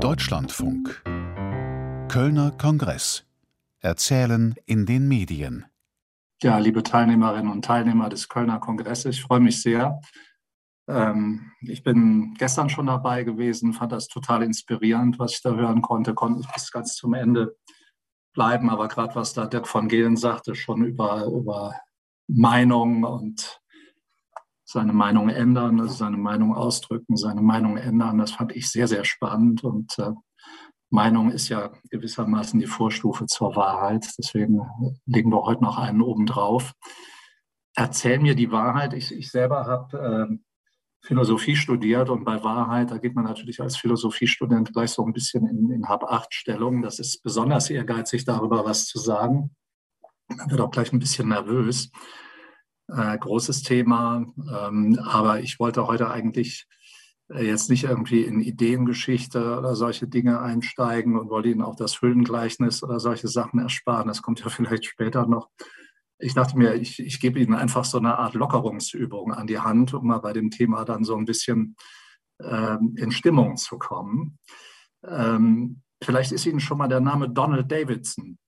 Deutschlandfunk. 0.00 1.02
Kölner 2.08 2.50
Kongress. 2.50 3.24
Erzählen 3.80 4.54
in 4.66 4.86
den 4.86 5.06
Medien. 5.08 5.66
Ja, 6.42 6.58
liebe 6.58 6.82
Teilnehmerinnen 6.82 7.50
und 7.50 7.64
Teilnehmer 7.64 8.08
des 8.08 8.28
Kölner 8.28 8.58
Kongresses, 8.58 9.16
ich 9.16 9.22
freue 9.22 9.40
mich 9.40 9.62
sehr. 9.62 10.00
Ähm, 10.88 11.52
ich 11.62 11.82
bin 11.82 12.34
gestern 12.34 12.68
schon 12.68 12.86
dabei 12.86 13.22
gewesen, 13.24 13.72
fand 13.72 13.92
das 13.92 14.08
total 14.08 14.42
inspirierend, 14.42 15.18
was 15.18 15.34
ich 15.34 15.42
da 15.42 15.54
hören 15.54 15.80
konnte, 15.80 16.12
konnte 16.12 16.40
nicht 16.40 16.52
bis 16.52 16.72
ganz 16.72 16.96
zum 16.96 17.14
Ende 17.14 17.56
bleiben, 18.34 18.70
aber 18.70 18.88
gerade 18.88 19.14
was 19.14 19.32
da 19.32 19.46
Dirk 19.46 19.68
von 19.68 19.88
Gehlen 19.88 20.16
sagte, 20.16 20.54
schon 20.54 20.84
über, 20.84 21.24
über 21.26 21.74
Meinung 22.26 23.04
und 23.04 23.60
seine 24.74 24.92
Meinung 24.92 25.28
ändern, 25.28 25.80
also 25.80 25.94
seine 25.94 26.16
Meinung 26.16 26.52
ausdrücken, 26.52 27.16
seine 27.16 27.42
Meinung 27.42 27.76
ändern. 27.76 28.18
Das 28.18 28.32
fand 28.32 28.54
ich 28.56 28.68
sehr, 28.68 28.88
sehr 28.88 29.04
spannend. 29.04 29.62
Und 29.62 29.96
äh, 30.00 30.10
Meinung 30.90 31.30
ist 31.30 31.48
ja 31.48 31.70
gewissermaßen 31.90 32.58
die 32.58 32.66
Vorstufe 32.66 33.26
zur 33.26 33.54
Wahrheit. 33.54 34.04
Deswegen 34.18 34.62
legen 35.06 35.30
wir 35.30 35.44
heute 35.44 35.62
noch 35.62 35.78
einen 35.78 36.02
obendrauf. 36.02 36.72
Erzähl 37.76 38.18
mir 38.18 38.34
die 38.34 38.50
Wahrheit. 38.50 38.94
Ich, 38.94 39.14
ich 39.14 39.30
selber 39.30 39.64
habe 39.66 40.28
äh, 40.28 40.38
Philosophie 41.06 41.54
studiert 41.54 42.10
und 42.10 42.24
bei 42.24 42.42
Wahrheit, 42.42 42.90
da 42.90 42.98
geht 42.98 43.14
man 43.14 43.24
natürlich 43.24 43.60
als 43.60 43.76
Philosophiestudent 43.76 44.72
gleich 44.72 44.90
so 44.90 45.04
ein 45.04 45.12
bisschen 45.12 45.46
in, 45.46 45.70
in 45.70 45.88
Hab-Acht-Stellung. 45.88 46.82
Das 46.82 46.98
ist 46.98 47.22
besonders 47.22 47.70
ehrgeizig, 47.70 48.24
darüber 48.24 48.64
was 48.64 48.86
zu 48.86 48.98
sagen. 48.98 49.54
Man 50.26 50.50
wird 50.50 50.60
auch 50.60 50.72
gleich 50.72 50.92
ein 50.92 50.98
bisschen 50.98 51.28
nervös 51.28 51.92
äh, 52.88 53.16
großes 53.18 53.62
Thema. 53.62 54.26
Ähm, 54.36 54.98
aber 55.02 55.40
ich 55.40 55.58
wollte 55.58 55.86
heute 55.86 56.10
eigentlich 56.10 56.66
äh, 57.30 57.46
jetzt 57.46 57.70
nicht 57.70 57.84
irgendwie 57.84 58.22
in 58.22 58.40
Ideengeschichte 58.40 59.58
oder 59.58 59.74
solche 59.74 60.06
Dinge 60.06 60.40
einsteigen 60.40 61.18
und 61.18 61.30
wollte 61.30 61.48
Ihnen 61.48 61.62
auch 61.62 61.76
das 61.76 62.00
Höhlengleichnis 62.00 62.82
oder 62.82 63.00
solche 63.00 63.28
Sachen 63.28 63.60
ersparen. 63.60 64.08
Das 64.08 64.22
kommt 64.22 64.40
ja 64.40 64.48
vielleicht 64.50 64.86
später 64.86 65.26
noch. 65.26 65.50
Ich 66.18 66.34
dachte 66.34 66.56
mir, 66.56 66.74
ich, 66.74 67.00
ich 67.00 67.20
gebe 67.20 67.40
Ihnen 67.40 67.54
einfach 67.54 67.84
so 67.84 67.98
eine 67.98 68.18
Art 68.18 68.34
Lockerungsübung 68.34 69.32
an 69.32 69.46
die 69.46 69.58
Hand, 69.58 69.94
um 69.94 70.06
mal 70.06 70.18
bei 70.18 70.32
dem 70.32 70.50
Thema 70.50 70.84
dann 70.84 71.04
so 71.04 71.16
ein 71.16 71.24
bisschen 71.24 71.76
ähm, 72.40 72.94
in 72.96 73.10
Stimmung 73.10 73.56
zu 73.56 73.78
kommen. 73.78 74.38
Ähm, 75.06 75.82
vielleicht 76.02 76.32
ist 76.32 76.46
Ihnen 76.46 76.60
schon 76.60 76.78
mal 76.78 76.88
der 76.88 77.00
Name 77.00 77.28
Donald 77.28 77.70
Davidson 77.70 78.38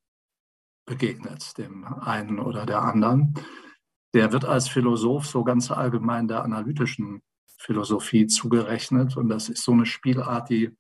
begegnet, 0.87 1.59
dem 1.59 1.85
einen 1.85 2.39
oder 2.39 2.65
der 2.65 2.83
anderen 2.83 3.35
der 4.15 4.33
wird 4.33 4.45
als 4.45 4.69
Philosoph 4.69 5.27
so 5.27 5.45
ganz 5.45 5.71
allgemein 5.71 6.29
der 6.29 6.43
analytischen 6.43 7.23
Philosophie 7.59 8.27
zugerechnet. 8.27 9.17
Und 9.17 9.29
das 9.29 9.49
ist 9.49 9.63
so 9.63 9.73
eine 9.73 9.87
Spielart, 9.87 10.51
die 10.51 10.77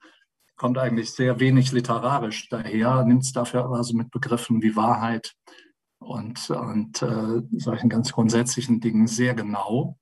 kommt 0.56 0.78
eigentlich 0.78 1.12
sehr 1.12 1.38
wenig 1.38 1.72
literarisch 1.72 2.48
daher, 2.48 3.04
nimmt 3.04 3.22
es 3.22 3.32
dafür 3.32 3.70
also 3.70 3.97
mit 3.97 4.10
Begriffen 4.10 4.62
wie 4.62 4.74
Wahrheit 4.74 5.34
und, 5.98 6.50
und 6.50 7.02
äh, 7.02 7.42
solchen 7.52 7.88
ganz 7.88 8.12
grundsätzlichen 8.12 8.80
Dingen 8.80 9.06
sehr 9.06 9.34
genau. 9.34 9.98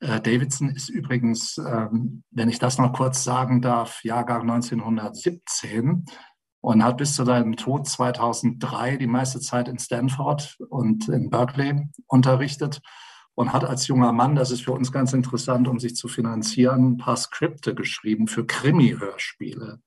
Äh, 0.00 0.20
Davidson 0.20 0.70
ist 0.70 0.88
übrigens, 0.88 1.58
ähm, 1.58 2.22
wenn 2.30 2.48
ich 2.48 2.60
das 2.60 2.78
noch 2.78 2.92
kurz 2.92 3.24
sagen 3.24 3.60
darf, 3.60 4.04
Jahrgang 4.04 4.42
1917 4.42 6.04
und 6.60 6.84
hat 6.84 6.98
bis 6.98 7.14
zu 7.14 7.24
seinem 7.24 7.56
Tod 7.56 7.86
2003 7.86 8.96
die 8.96 9.06
meiste 9.06 9.40
Zeit 9.40 9.68
in 9.68 9.78
Stanford 9.78 10.56
und 10.68 11.08
in 11.08 11.30
Berkeley 11.30 11.88
unterrichtet 12.06 12.80
und 13.34 13.52
hat 13.52 13.64
als 13.64 13.86
junger 13.86 14.12
Mann, 14.12 14.34
das 14.34 14.50
ist 14.50 14.62
für 14.62 14.72
uns 14.72 14.90
ganz 14.90 15.12
interessant, 15.12 15.68
um 15.68 15.78
sich 15.78 15.94
zu 15.94 16.08
finanzieren, 16.08 16.92
ein 16.92 16.96
paar 16.96 17.16
Skripte 17.16 17.74
geschrieben 17.74 18.26
für 18.26 18.44
Krimi-Hörspiele. 18.44 19.80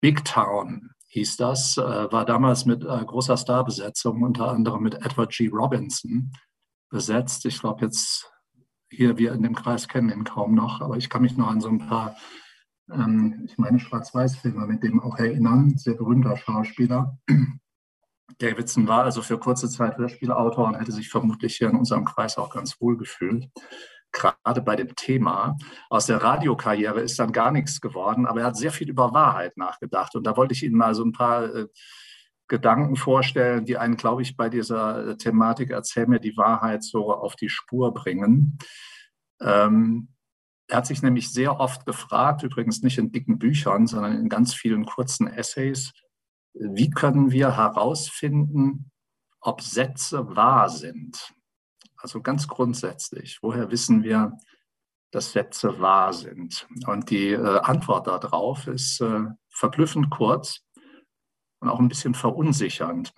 Big 0.00 0.24
Town 0.24 0.90
hieß 1.08 1.36
das, 1.36 1.76
äh, 1.76 1.82
war 1.82 2.24
damals 2.24 2.64
mit 2.64 2.82
äh, 2.82 3.04
großer 3.04 3.36
Starbesetzung, 3.36 4.22
unter 4.22 4.50
anderem 4.50 4.82
mit 4.82 4.94
Edward 4.94 5.32
G. 5.32 5.48
Robinson 5.48 6.32
besetzt. 6.88 7.44
Ich 7.44 7.60
glaube 7.60 7.84
jetzt 7.84 8.32
hier, 8.90 9.18
wir 9.18 9.32
in 9.32 9.42
dem 9.42 9.54
Kreis 9.54 9.88
kennen 9.88 10.08
ihn 10.08 10.24
kaum 10.24 10.54
noch, 10.54 10.80
aber 10.80 10.96
ich 10.96 11.10
kann 11.10 11.22
mich 11.22 11.36
noch 11.36 11.48
an 11.48 11.60
so 11.60 11.68
ein 11.68 11.86
paar 11.86 12.16
ähm, 12.92 13.42
ich 13.44 13.58
meine 13.58 13.78
Schwarz-Weiß-Filme 13.78 14.66
mit 14.66 14.82
dem 14.82 15.00
auch 15.00 15.18
erinnern, 15.18 15.76
sehr 15.76 15.94
berühmter 15.94 16.36
Schauspieler. 16.36 17.18
Davidson 18.38 18.88
war 18.88 19.04
also 19.04 19.22
für 19.22 19.38
kurze 19.38 19.68
Zeit 19.68 19.98
Hörspielautor 19.98 20.66
und 20.66 20.74
hätte 20.74 20.92
sich 20.92 21.08
vermutlich 21.08 21.56
hier 21.56 21.70
in 21.70 21.76
unserem 21.76 22.04
Kreis 22.04 22.38
auch 22.38 22.50
ganz 22.50 22.80
wohl 22.80 22.96
gefühlt. 22.96 23.48
Gerade 24.10 24.60
bei 24.60 24.76
dem 24.76 24.94
Thema. 24.94 25.56
Aus 25.88 26.06
der 26.06 26.22
Radiokarriere 26.22 27.00
ist 27.00 27.18
dann 27.18 27.32
gar 27.32 27.50
nichts 27.50 27.80
geworden, 27.80 28.26
aber 28.26 28.40
er 28.40 28.46
hat 28.46 28.56
sehr 28.56 28.72
viel 28.72 28.90
über 28.90 29.12
Wahrheit 29.12 29.56
nachgedacht. 29.56 30.14
Und 30.14 30.24
da 30.26 30.36
wollte 30.36 30.52
ich 30.52 30.62
Ihnen 30.62 30.76
mal 30.76 30.94
so 30.94 31.04
ein 31.04 31.12
paar 31.12 31.44
äh, 31.54 31.68
Gedanken 32.48 32.96
vorstellen, 32.96 33.64
die 33.64 33.78
einen, 33.78 33.96
glaube 33.96 34.20
ich, 34.20 34.36
bei 34.36 34.50
dieser 34.50 35.08
äh, 35.08 35.16
Thematik 35.16 35.70
Erzähl 35.70 36.06
mir 36.06 36.20
die 36.20 36.36
Wahrheit 36.36 36.84
so 36.84 37.12
auf 37.12 37.36
die 37.36 37.48
Spur 37.48 37.94
bringen. 37.94 38.58
Ähm, 39.40 40.11
er 40.72 40.78
hat 40.78 40.86
sich 40.86 41.02
nämlich 41.02 41.30
sehr 41.30 41.60
oft 41.60 41.84
gefragt, 41.84 42.44
übrigens 42.44 42.80
nicht 42.80 42.96
in 42.96 43.12
dicken 43.12 43.38
Büchern, 43.38 43.86
sondern 43.86 44.18
in 44.18 44.30
ganz 44.30 44.54
vielen 44.54 44.86
kurzen 44.86 45.26
Essays, 45.26 45.92
wie 46.54 46.88
können 46.88 47.30
wir 47.30 47.58
herausfinden, 47.58 48.90
ob 49.42 49.60
Sätze 49.60 50.34
wahr 50.34 50.70
sind? 50.70 51.34
Also 51.98 52.22
ganz 52.22 52.48
grundsätzlich, 52.48 53.40
woher 53.42 53.70
wissen 53.70 54.02
wir, 54.02 54.38
dass 55.10 55.32
Sätze 55.32 55.78
wahr 55.78 56.14
sind? 56.14 56.66
Und 56.86 57.10
die 57.10 57.32
äh, 57.32 57.58
Antwort 57.60 58.06
darauf 58.06 58.66
ist 58.66 59.02
äh, 59.02 59.26
verblüffend 59.50 60.08
kurz 60.08 60.62
und 61.60 61.68
auch 61.68 61.80
ein 61.80 61.88
bisschen 61.88 62.14
verunsichernd, 62.14 63.12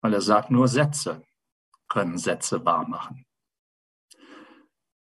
weil 0.00 0.14
er 0.14 0.22
sagt, 0.22 0.50
nur 0.50 0.66
Sätze 0.66 1.22
können 1.88 2.16
Sätze 2.16 2.64
wahr 2.64 2.88
machen 2.88 3.27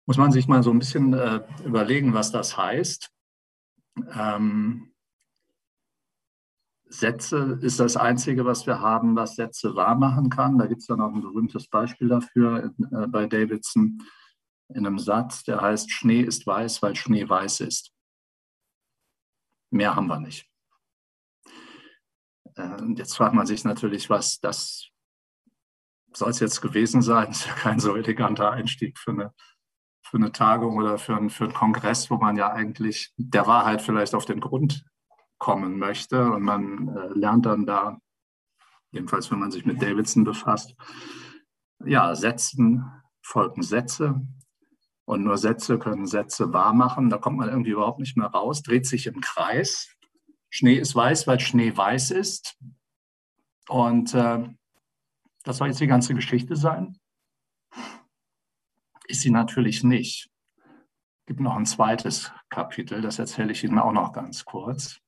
muss 0.07 0.17
man 0.17 0.31
sich 0.31 0.47
mal 0.47 0.63
so 0.63 0.71
ein 0.71 0.79
bisschen 0.79 1.13
äh, 1.13 1.43
überlegen, 1.65 2.13
was 2.13 2.31
das 2.31 2.57
heißt. 2.57 3.11
Ähm, 4.13 4.93
Sätze 6.85 7.59
ist 7.61 7.81
das 7.81 7.97
Einzige, 7.97 8.45
was 8.45 8.65
wir 8.65 8.79
haben, 8.79 9.17
was 9.17 9.35
Sätze 9.35 9.75
wahr 9.75 9.95
machen 9.95 10.29
kann. 10.29 10.57
Da 10.57 10.67
gibt 10.67 10.79
es 10.79 10.87
dann 10.87 11.01
auch 11.01 11.13
ein 11.13 11.21
berühmtes 11.21 11.67
Beispiel 11.67 12.07
dafür 12.07 12.73
äh, 12.79 13.07
bei 13.07 13.27
Davidson 13.27 14.01
in 14.69 14.85
einem 14.85 14.97
Satz, 14.97 15.43
der 15.43 15.61
heißt, 15.61 15.91
Schnee 15.91 16.21
ist 16.21 16.47
weiß, 16.47 16.81
weil 16.81 16.95
Schnee 16.95 17.27
weiß 17.27 17.61
ist. 17.61 17.93
Mehr 19.71 19.95
haben 19.95 20.07
wir 20.07 20.19
nicht. 20.19 20.49
Äh, 22.55 22.83
jetzt 22.95 23.15
fragt 23.17 23.35
man 23.35 23.45
sich 23.45 23.65
natürlich, 23.65 24.09
was 24.09 24.39
das 24.39 24.89
soll 26.13 26.29
es 26.29 26.39
jetzt 26.39 26.61
gewesen 26.61 27.01
sein. 27.01 27.27
Das 27.27 27.39
ist 27.39 27.47
ja 27.47 27.53
kein 27.53 27.79
so 27.79 27.95
eleganter 27.95 28.51
Einstieg 28.51 28.97
für 28.97 29.11
eine 29.11 29.33
für 30.09 30.17
eine 30.17 30.31
Tagung 30.31 30.77
oder 30.77 30.97
für, 30.97 31.15
ein, 31.17 31.29
für 31.29 31.45
einen 31.45 31.53
Kongress, 31.53 32.09
wo 32.09 32.15
man 32.15 32.37
ja 32.37 32.51
eigentlich 32.51 33.13
der 33.17 33.45
Wahrheit 33.45 33.81
vielleicht 33.81 34.15
auf 34.15 34.25
den 34.25 34.39
Grund 34.39 34.85
kommen 35.37 35.77
möchte. 35.77 36.31
Und 36.31 36.43
man 36.43 36.87
äh, 36.95 37.07
lernt 37.13 37.45
dann 37.45 37.65
da, 37.65 37.97
jedenfalls 38.91 39.29
wenn 39.31 39.39
man 39.39 39.51
sich 39.51 39.65
mit 39.65 39.81
Davidson 39.81 40.23
befasst, 40.23 40.75
ja, 41.85 42.15
Sätzen 42.15 42.85
folgen 43.21 43.63
Sätze. 43.63 44.21
Und 45.05 45.23
nur 45.23 45.37
Sätze 45.37 45.77
können 45.77 46.05
Sätze 46.05 46.53
wahr 46.53 46.73
machen. 46.73 47.09
Da 47.09 47.17
kommt 47.17 47.37
man 47.37 47.49
irgendwie 47.49 47.71
überhaupt 47.71 47.99
nicht 47.99 48.17
mehr 48.17 48.27
raus, 48.27 48.61
dreht 48.61 48.85
sich 48.85 49.07
im 49.07 49.19
Kreis. 49.21 49.93
Schnee 50.49 50.75
ist 50.75 50.95
weiß, 50.95 51.27
weil 51.27 51.39
Schnee 51.39 51.75
weiß 51.75 52.11
ist. 52.11 52.57
Und 53.67 54.13
äh, 54.13 54.49
das 55.43 55.57
soll 55.57 55.67
jetzt 55.67 55.81
die 55.81 55.87
ganze 55.87 56.13
Geschichte 56.13 56.55
sein 56.55 56.97
ist 59.07 59.21
sie 59.21 59.31
natürlich 59.31 59.83
nicht. 59.83 60.29
Es 60.59 61.25
gibt 61.27 61.39
noch 61.39 61.55
ein 61.55 61.65
zweites 61.65 62.31
Kapitel, 62.49 63.01
das 63.01 63.19
erzähle 63.19 63.51
ich 63.51 63.63
Ihnen 63.63 63.79
auch 63.79 63.91
noch 63.91 64.13
ganz 64.13 64.45
kurz. 64.45 65.01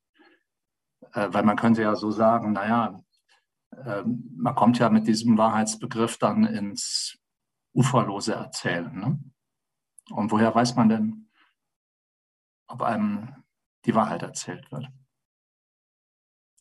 Äh, 1.14 1.30
weil 1.32 1.44
man 1.44 1.56
könnte 1.56 1.82
ja 1.82 1.96
so 1.96 2.12
sagen, 2.12 2.54
naja, 2.54 3.02
äh, 3.72 4.04
man 4.36 4.56
kommt 4.56 4.80
ja 4.80 4.90
mit 4.90 5.08
diesem 5.08 5.38
Wahrheitsbegriff 5.38 6.18
dann 6.18 6.46
ins 6.46 7.18
uferlose 7.74 8.34
Erzählen. 8.34 8.94
Ne? 8.94 9.20
Und 10.12 10.32
woher 10.32 10.54
weiß 10.54 10.76
man 10.76 10.90
denn, 10.90 11.30
ob 12.68 12.82
einem 12.82 13.44
die 13.86 13.96
Wahrheit 13.96 14.24
erzählt 14.24 14.72
wird? 14.72 14.88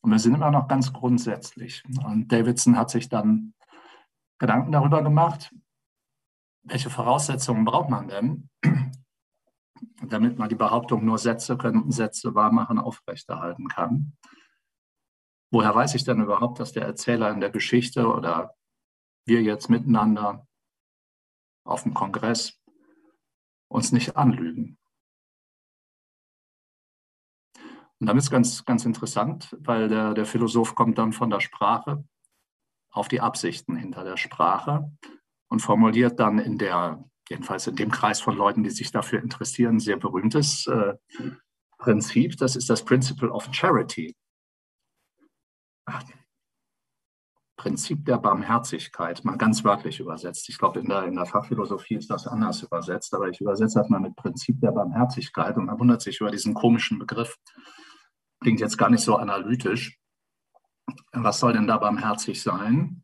Und 0.01 0.13
wir 0.13 0.19
sind 0.19 0.35
immer 0.35 0.51
noch 0.51 0.69
ganz 0.69 0.93
grundsätzlich. 0.93 1.83
Und 2.05 2.29
Davidson 2.31 2.77
hat 2.77 2.91
sich 2.91 3.09
dann 3.09 3.55
Gedanken 4.39 4.71
darüber 4.71 5.03
gemacht, 5.03 5.53
welche 6.69 6.91
Voraussetzungen 6.91 7.65
braucht 7.65 7.91
man 7.91 8.09
denn, 8.09 8.51
damit 10.03 10.39
man 10.39 10.49
die 10.49 10.55
Behauptung, 10.55 11.05
nur 11.05 11.19
Sätze 11.19 11.57
können 11.57 11.91
Sätze 11.91 12.35
wahrmachen, 12.35 12.79
aufrechterhalten 12.79 13.69
kann? 13.69 14.17
Woher 15.51 15.75
weiß 15.75 15.95
ich 15.95 16.05
denn 16.05 16.21
überhaupt, 16.21 16.61
dass 16.61 16.73
der 16.73 16.85
Erzähler 16.85 17.31
in 17.31 17.41
der 17.41 17.51
Geschichte 17.51 18.07
oder 18.07 18.55
wir 19.27 19.43
jetzt 19.43 19.71
miteinander 19.71 20.47
auf 21.65 21.85
dem 21.85 21.95
Kongress 21.95 22.61
uns 23.69 23.93
nicht 23.93 24.17
anlügen? 24.17 24.79
Und 28.01 28.07
dann 28.07 28.19
ist 28.19 28.31
ganz, 28.31 28.65
ganz 28.65 28.85
interessant, 28.85 29.57
weil 29.59 29.89
der, 29.89 30.15
der 30.15 30.27
Philosoph 30.27 30.75
kommt 30.75 30.99
dann 30.99 31.13
von 31.13 31.31
der 31.31 31.41
Sprache 31.41 32.05
auf 32.91 33.09
die 33.09 33.21
Absichten 33.21 33.75
hinter 33.77 34.05
der 34.05 34.17
Sprache 34.17 34.93
und 35.49 35.61
formuliert 35.61 36.21
dann 36.21 36.39
in 36.39 36.59
der, 36.59 37.05
jedenfalls 37.29 37.67
in 37.67 37.77
dem 37.77 37.91
Kreis 37.91 38.21
von 38.21 38.37
Leuten, 38.37 38.63
die 38.63 38.71
sich 38.71 38.91
dafür 38.91 39.23
interessieren, 39.23 39.81
sehr 39.81 39.97
berühmtes 39.97 40.67
äh, 40.67 40.95
Prinzip. 41.79 42.37
Das 42.37 42.57
ist 42.57 42.69
das 42.69 42.85
Principle 42.85 43.31
of 43.31 43.49
Charity. 43.53 44.15
Ach, 45.87 46.03
Prinzip 47.59 48.05
der 48.05 48.19
Barmherzigkeit, 48.19 49.25
mal 49.25 49.37
ganz 49.37 49.65
wörtlich 49.65 49.99
übersetzt. 49.99 50.49
Ich 50.49 50.59
glaube, 50.59 50.79
in 50.79 50.89
der, 50.89 51.05
in 51.05 51.17
der 51.17 51.27
Fachphilosophie 51.27 51.97
ist 51.97 52.09
das 52.09 52.29
anders 52.29 52.63
übersetzt, 52.63 53.13
aber 53.15 53.29
ich 53.29 53.41
übersetze 53.41 53.81
das 53.81 53.89
mal 53.89 53.99
mit 53.99 54.15
Prinzip 54.15 54.61
der 54.61 54.71
Barmherzigkeit 54.71 55.57
und 55.57 55.67
man 55.67 55.79
wundert 55.79 56.01
sich 56.01 56.21
über 56.21 56.31
diesen 56.31 56.55
komischen 56.55 57.01
Begriff. 57.01 57.37
Klingt 58.41 58.61
jetzt 58.61 58.79
gar 58.79 58.91
nicht 58.91 59.03
so 59.03 59.17
analytisch. 59.17 59.99
Was 61.13 61.41
soll 61.41 61.53
denn 61.53 61.67
da 61.67 61.79
barmherzig 61.79 62.41
sein? 62.41 63.03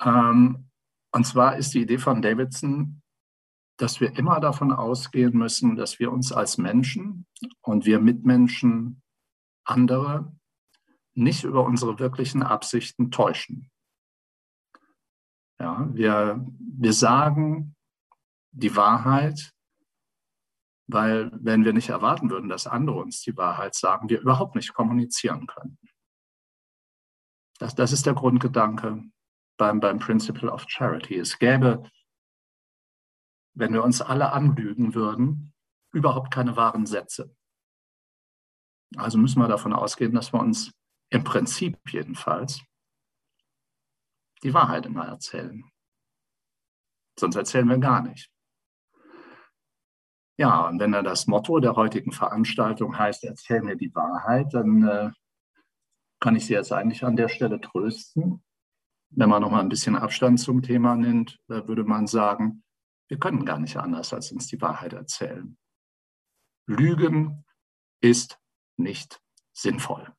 Ähm, 0.00 0.69
und 1.12 1.24
zwar 1.24 1.56
ist 1.56 1.74
die 1.74 1.82
Idee 1.82 1.98
von 1.98 2.22
Davidson, 2.22 3.02
dass 3.76 4.00
wir 4.00 4.16
immer 4.16 4.40
davon 4.40 4.72
ausgehen 4.72 5.36
müssen, 5.36 5.74
dass 5.74 5.98
wir 5.98 6.12
uns 6.12 6.32
als 6.32 6.58
Menschen 6.58 7.26
und 7.62 7.86
wir 7.86 7.98
Mitmenschen 7.98 9.02
andere 9.64 10.36
nicht 11.14 11.44
über 11.44 11.64
unsere 11.64 11.98
wirklichen 11.98 12.42
Absichten 12.42 13.10
täuschen. 13.10 13.70
Ja, 15.58 15.88
wir, 15.92 16.46
wir 16.58 16.92
sagen 16.92 17.74
die 18.52 18.76
Wahrheit, 18.76 19.52
weil 20.86 21.30
wenn 21.34 21.64
wir 21.64 21.72
nicht 21.72 21.88
erwarten 21.88 22.30
würden, 22.30 22.48
dass 22.48 22.66
andere 22.66 22.96
uns 23.00 23.20
die 23.22 23.36
Wahrheit 23.36 23.74
sagen, 23.74 24.08
wir 24.08 24.20
überhaupt 24.20 24.56
nicht 24.56 24.74
kommunizieren 24.74 25.46
können. 25.46 25.78
Das, 27.58 27.74
das 27.74 27.92
ist 27.92 28.06
der 28.06 28.14
Grundgedanke 28.14 29.04
beim, 29.60 29.78
beim 29.78 29.98
Principle 29.98 30.50
of 30.50 30.64
Charity. 30.66 31.18
Es 31.18 31.38
gäbe, 31.38 31.82
wenn 33.54 33.74
wir 33.74 33.84
uns 33.84 34.00
alle 34.00 34.32
anlügen 34.32 34.94
würden, 34.94 35.52
überhaupt 35.92 36.32
keine 36.32 36.56
wahren 36.56 36.86
Sätze. 36.86 37.36
Also 38.96 39.18
müssen 39.18 39.38
wir 39.38 39.48
davon 39.48 39.74
ausgehen, 39.74 40.14
dass 40.14 40.32
wir 40.32 40.40
uns 40.40 40.72
im 41.10 41.24
Prinzip 41.24 41.78
jedenfalls 41.90 42.62
die 44.42 44.54
Wahrheit 44.54 44.86
immer 44.86 45.06
erzählen. 45.06 45.62
Sonst 47.18 47.36
erzählen 47.36 47.68
wir 47.68 47.78
gar 47.78 48.00
nicht. 48.00 48.32
Ja, 50.38 50.66
und 50.68 50.80
wenn 50.80 50.92
dann 50.92 51.04
das 51.04 51.26
Motto 51.26 51.60
der 51.60 51.76
heutigen 51.76 52.12
Veranstaltung 52.12 52.96
heißt, 52.96 53.24
erzähl 53.24 53.60
mir 53.60 53.76
die 53.76 53.94
Wahrheit, 53.94 54.54
dann 54.54 54.88
äh, 54.88 55.10
kann 56.18 56.34
ich 56.34 56.46
Sie 56.46 56.54
jetzt 56.54 56.72
eigentlich 56.72 57.04
an 57.04 57.16
der 57.16 57.28
Stelle 57.28 57.60
trösten. 57.60 58.42
Wenn 59.10 59.28
man 59.28 59.42
noch 59.42 59.50
mal 59.50 59.60
ein 59.60 59.68
bisschen 59.68 59.96
Abstand 59.96 60.38
zum 60.38 60.62
Thema 60.62 60.94
nimmt, 60.94 61.38
äh, 61.48 61.66
würde 61.66 61.84
man 61.84 62.06
sagen, 62.06 62.62
wir 63.08 63.18
können 63.18 63.44
gar 63.44 63.58
nicht 63.58 63.76
anders, 63.76 64.12
als 64.12 64.30
uns 64.30 64.46
die 64.46 64.60
Wahrheit 64.60 64.92
erzählen. 64.92 65.58
Lügen 66.66 67.44
ist 68.00 68.38
nicht 68.76 69.20
sinnvoll. 69.52 70.14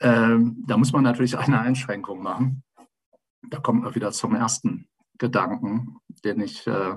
Ähm, 0.00 0.62
da 0.66 0.76
muss 0.76 0.92
man 0.92 1.02
natürlich 1.02 1.36
eine 1.38 1.60
Einschränkung 1.60 2.22
machen. 2.22 2.62
Da 3.48 3.58
kommt 3.58 3.82
man 3.82 3.94
wieder 3.94 4.12
zum 4.12 4.34
ersten 4.34 4.88
Gedanken, 5.16 5.96
den 6.24 6.40
ich, 6.40 6.66
äh, 6.66 6.94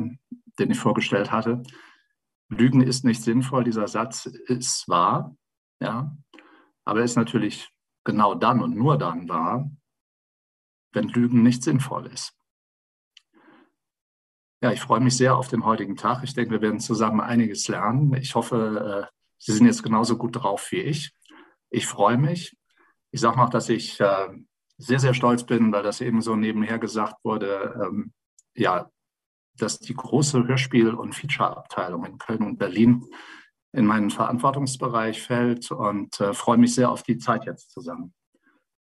den 0.60 0.72
ich 0.72 0.80
vorgestellt 0.80 1.32
hatte. 1.32 1.64
Lügen 2.50 2.82
ist 2.82 3.06
nicht 3.06 3.24
sinnvoll. 3.24 3.64
Dieser 3.64 3.88
Satz 3.88 4.26
ist 4.26 4.88
wahr, 4.90 5.36
ja, 5.80 6.16
aber 6.84 7.00
er 7.00 7.06
ist 7.06 7.16
natürlich 7.16 7.72
genau 8.04 8.36
dann 8.36 8.62
und 8.62 8.76
nur 8.76 8.98
dann 8.98 9.30
wahr, 9.30 9.70
wenn 10.94 11.08
Lügen 11.10 11.44
nicht 11.44 11.64
sinnvoll 11.64 12.08
ist. 12.08 12.34
Ja, 14.62 14.72
ich 14.72 14.82
freue 14.82 15.00
mich 15.00 15.18
sehr 15.18 15.36
auf 15.36 15.48
den 15.48 15.66
heutigen 15.66 15.96
Tag. 15.96 16.24
Ich 16.24 16.34
denke, 16.34 16.52
wir 16.52 16.62
werden 16.62 16.80
zusammen 16.80 17.20
einiges 17.20 17.68
lernen. 17.68 18.14
Ich 18.14 18.36
hoffe, 18.36 19.10
äh, 19.10 19.16
Sie 19.38 19.54
sind 19.54 19.66
jetzt 19.66 19.82
genauso 19.82 20.18
gut 20.18 20.36
drauf 20.36 20.72
wie 20.72 20.82
ich. 20.82 21.16
Ich 21.72 21.88
freue 21.88 22.18
mich 22.18 22.56
ich 23.12 23.20
sage 23.20 23.38
noch, 23.38 23.50
dass 23.50 23.70
ich 23.70 24.00
äh, 24.00 24.30
sehr, 24.78 25.00
sehr 25.00 25.14
stolz 25.14 25.46
bin, 25.46 25.72
weil 25.72 25.84
das 25.84 26.02
eben 26.02 26.22
so 26.22 26.36
nebenher 26.36 26.80
gesagt 26.80 27.24
wurde, 27.24 27.80
ähm, 27.84 28.14
ja, 28.56 28.90
dass 29.58 29.80
die 29.80 29.94
große 29.94 30.48
Hörspiel- 30.48 30.94
und 30.94 31.14
Feature-Abteilung 31.14 32.06
in 32.06 32.18
Köln 32.18 32.44
und 32.44 32.58
Berlin 32.58 33.06
in 33.74 33.86
meinen 33.86 34.10
Verantwortungsbereich 34.10 35.22
fällt 35.22 35.72
und 35.72 36.20
äh, 36.20 36.34
freue 36.34 36.58
mich 36.58 36.76
sehr 36.76 36.92
auf 36.92 37.04
die 37.04 37.18
Zeit 37.18 37.46
jetzt 37.46 37.72
zusammen. 37.72 38.14